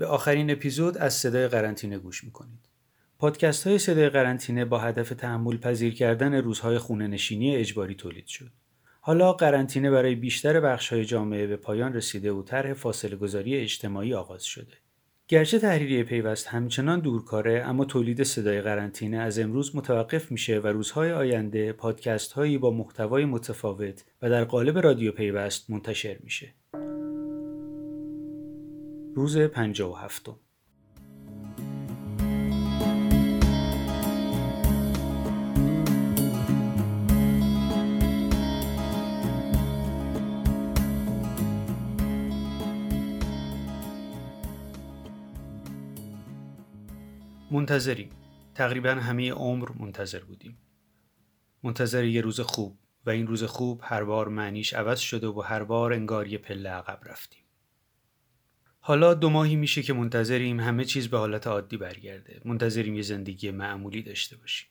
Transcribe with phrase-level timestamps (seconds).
[0.00, 2.68] به آخرین اپیزود از صدای قرنطینه گوش می‌کنید.
[3.18, 8.50] پادکست های صدای قرنطینه با هدف تحمل پذیر کردن روزهای خونه نشینی اجباری تولید شد.
[9.00, 14.14] حالا قرنطینه برای بیشتر بخش های جامعه به پایان رسیده و طرح فاصله گذاری اجتماعی
[14.14, 14.72] آغاز شده.
[15.28, 21.12] گرچه تحریریه پیوست همچنان دورکاره اما تولید صدای قرنطینه از امروز متوقف میشه و روزهای
[21.12, 26.54] آینده پادکست هایی با محتوای متفاوت و در قالب رادیو پیوست منتشر میشه.
[29.14, 30.28] روز 57
[47.50, 48.08] منتظریم.
[48.54, 50.58] تقریبا همه عمر منتظر بودیم.
[51.62, 55.64] منتظر یه روز خوب و این روز خوب هر بار معنیش عوض شده و هر
[55.64, 57.49] بار انگار یه پله عقب رفتیم.
[58.82, 62.40] حالا دو ماهی میشه که منتظریم همه چیز به حالت عادی برگرده.
[62.44, 64.68] منتظریم یه زندگی معمولی داشته باشیم.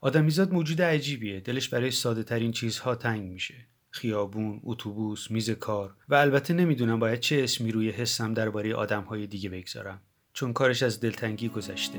[0.00, 1.40] آدمیزاد موجود عجیبیه.
[1.40, 3.54] دلش برای ساده ترین چیزها تنگ میشه.
[3.90, 5.94] خیابون، اتوبوس، میز کار.
[6.08, 10.00] و البته نمی‌دونم باید چه اسمی روی حسم درباره آدمهای دیگه بگذارم.
[10.32, 11.98] چون کارش از دلتنگی گذشته.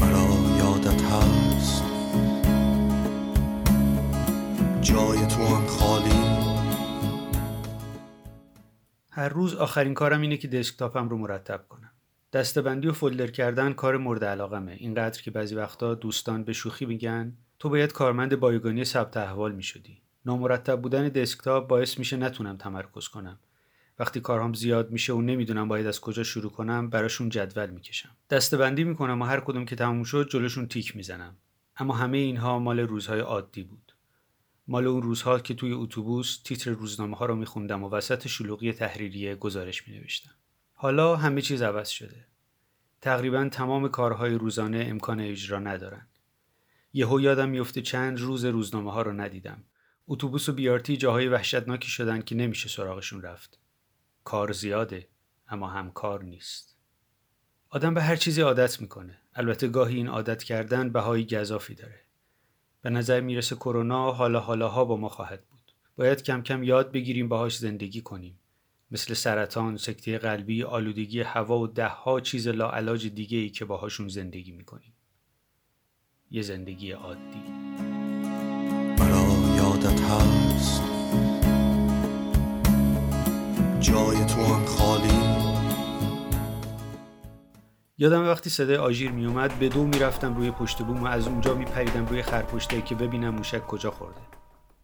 [0.00, 1.84] مرا یادت هست.
[4.80, 5.66] جای تو هم
[9.16, 11.90] هر روز آخرین کارم اینه که دسکتاپم رو مرتب کنم.
[12.32, 14.72] دستبندی و فولدر کردن کار مورد علاقمه.
[14.72, 20.02] اینقدر که بعضی وقتا دوستان به شوخی میگن تو باید کارمند بایگانی ثبت احوال می‌شدی.
[20.26, 23.38] نامرتب بودن دسکتاپ باعث میشه نتونم تمرکز کنم.
[23.98, 28.10] وقتی کارهام زیاد میشه و نمی‌دونم باید از کجا شروع کنم براشون جدول می‌کشم.
[28.30, 31.36] دستبندی می‌کنم و هر کدوم که تموم شد جلوشون تیک می‌زنم.
[31.76, 33.92] اما همه اینها مال روزهای عادی بود.
[34.68, 39.34] مال اون روزها که توی اتوبوس تیتر روزنامه ها رو میخوندم و وسط شلوغی تحریریه
[39.34, 40.34] گزارش مینوشتم.
[40.72, 42.26] حالا همه چیز عوض شده.
[43.00, 46.06] تقریبا تمام کارهای روزانه امکان اجرا ندارن.
[46.92, 49.64] یهو یادم میفته چند روز روزنامه ها رو ندیدم.
[50.08, 53.58] اتوبوس و بیارتی جاهای وحشتناکی شدن که نمیشه سراغشون رفت.
[54.24, 55.08] کار زیاده
[55.48, 56.76] اما هم کار نیست.
[57.68, 59.18] آدم به هر چیزی عادت می‌کنه.
[59.34, 62.05] البته گاهی این عادت کردن بهایی گذافی داره.
[62.86, 65.72] به نظر می‌رسه کرونا حالا حالاها با ما خواهد بود.
[65.96, 68.38] باید کم کم یاد بگیریم باهاش زندگی کنیم.
[68.90, 74.52] مثل سرطان، سکته قلبی، آلودگی هوا و دهها چیز لاعلاج دیگه ای که باهاشون زندگی
[74.52, 74.92] می‌کنیم.
[76.30, 77.42] یه زندگی عادی.
[78.98, 80.45] مرا یادت هست.
[87.98, 92.06] یادم وقتی صدای آژیر میومد به دو می‌رفتم روی پشت بوم و از اونجا میپریدم
[92.06, 94.20] روی خرپشته که ببینم موشک کجا خورده.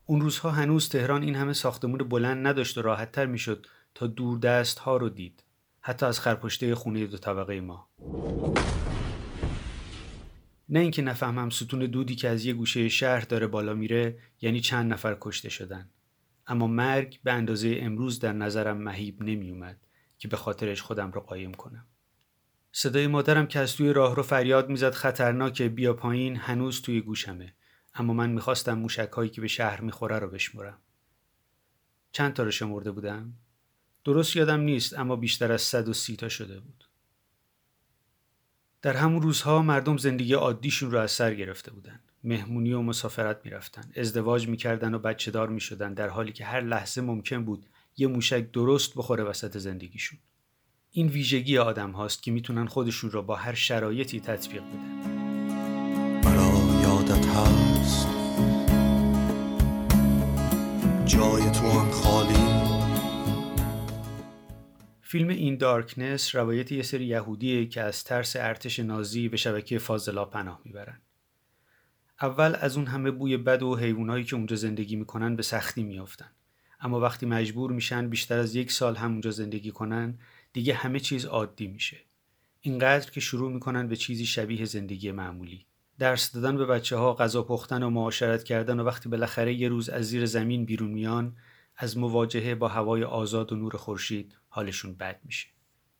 [0.06, 4.78] اون روزها هنوز تهران این همه ساختمون بلند نداشت و راحتتر می‌شد تا دور دست
[4.78, 5.44] ها رو دید.
[5.80, 7.88] حتی از خرپشته خونه دو طبقه ما.
[10.68, 14.92] نه اینکه نفهمم ستون دودی که از یه گوشه شهر داره بالا میره یعنی چند
[14.92, 15.90] نفر کشته شدن.
[16.46, 19.86] اما مرگ به اندازه امروز در نظرم مهیب نمیومد
[20.18, 21.86] که به خاطرش خودم رو قایم کنم.
[22.72, 27.54] صدای مادرم که از توی راه رو فریاد می‌زد خطرناکه بیا پایین هنوز توی گوشمه.
[27.94, 30.78] اما من می‌خواستم موشک هایی که به شهر می‌خوره رو بشمرم
[32.12, 33.32] چند تا رو شمرده بودم؟
[34.04, 36.84] درست یادم نیست اما بیشتر از 130 تا شده بود.
[38.82, 42.00] در همون روزها مردم زندگی عادیشون رو از سر گرفته بودن.
[42.24, 43.92] مهمونی و مسافرت می‌رفتن.
[43.96, 47.66] ازدواج می‌کردن و بچه دار می‌شدن در حالی که هر لحظه ممکن بود
[47.96, 50.18] یه موشک درست بخوره وسط زندگیشون.
[50.94, 54.78] این ویژگی آدم هاست که می‌تونن خودشون را با هر شرایطی تطبیق بدن.
[56.24, 58.08] مرا یادت هست.
[61.06, 62.72] جای تو هم خالی.
[65.02, 70.24] فیلم این دارکنس روایت یه سری یهودیه که از ترس ارتش نازی به شبکه فاضلا
[70.24, 71.00] پناه می‌برن.
[72.22, 76.30] اول از اون همه بوی بد و حیوانایی که اونجا زندگی می‌کنن به سختی میافتن.
[76.80, 80.18] اما وقتی مجبور میشن بیشتر از یک سال هم اونجا زندگی کنن
[80.52, 81.96] دیگه همه چیز عادی میشه.
[82.60, 85.66] اینقدر که شروع می‌کنن به چیزی شبیه زندگی معمولی.
[85.98, 89.88] درس دادن به بچه ها غذا پختن و معاشرت کردن و وقتی بالاخره یه روز
[89.88, 91.36] از زیر زمین بیرون میان
[91.76, 95.48] از مواجهه با هوای آزاد و نور خورشید حالشون بد میشه.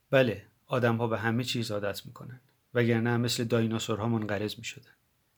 [0.09, 2.41] بله آدم ها به همه چیز عادت می‌کنن
[2.73, 4.91] وگرنه مثل دایناسورها منقرض می‌شدن.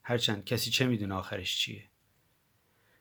[0.04, 1.84] هرچند کسی چه می‌دونه آخرش چیه.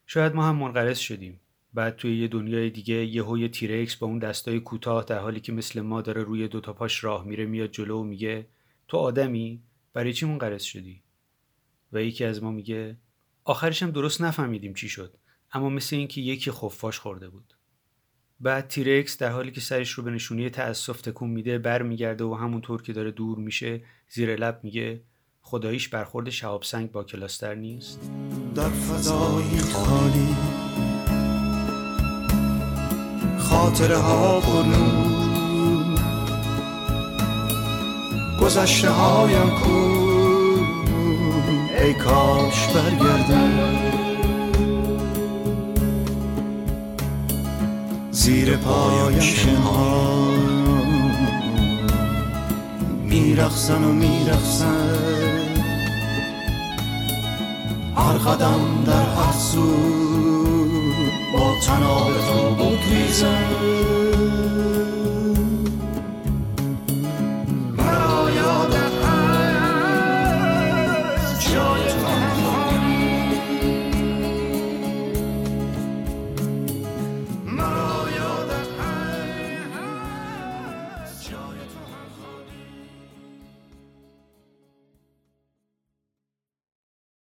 [0.06, 1.40] شاید ما هم منقرض شدیم.
[1.74, 5.52] بعد توی یه دنیای دیگه یهو یه تیرکس با اون دستای کوتاه در حالی که
[5.52, 8.46] مثل ما داره روی دو تا پاش راه میره میاد جلو و میگه
[8.88, 9.62] تو آدمی
[9.92, 11.02] برای چی منقرض شدی؟
[11.92, 12.96] و یکی از ما میگه
[13.44, 15.16] آخرش هم درست نفهمیدیم چی شد
[15.52, 17.54] اما مثل اینکه یکی خفاش خورده بود.
[18.40, 22.82] بعد تیرکس در حالی که سرش رو به نشونی تأسف تکون میده برمیگرده و همونطور
[22.82, 25.02] که داره دور میشه زیر لب میگه
[25.40, 28.10] خداییش برخورد شهاب سنگ با کلاستر نیست.
[28.54, 30.53] در فضای خالی
[33.64, 34.64] خاطره ها پر
[38.44, 39.70] گذشته هایم کو
[41.82, 43.52] ای کاش برگردم.
[48.10, 50.28] زیر پایم شنها
[53.04, 54.98] میرخصن و میرخصن
[57.96, 60.43] هر قدم در هر سو.
[61.34, 63.44] با تناب تو بگریزن